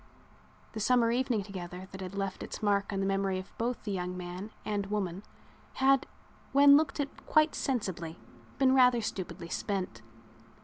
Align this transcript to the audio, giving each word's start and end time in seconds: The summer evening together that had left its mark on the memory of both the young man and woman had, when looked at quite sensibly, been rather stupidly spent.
The 0.73 0.79
summer 0.79 1.11
evening 1.11 1.43
together 1.43 1.87
that 1.91 2.01
had 2.01 2.15
left 2.15 2.41
its 2.41 2.63
mark 2.63 2.91
on 2.91 3.01
the 3.01 3.05
memory 3.05 3.37
of 3.37 3.55
both 3.59 3.83
the 3.83 3.91
young 3.91 4.17
man 4.17 4.49
and 4.65 4.87
woman 4.87 5.21
had, 5.73 6.07
when 6.53 6.75
looked 6.75 6.99
at 6.99 7.27
quite 7.27 7.53
sensibly, 7.53 8.17
been 8.57 8.73
rather 8.73 9.01
stupidly 9.01 9.49
spent. 9.49 10.01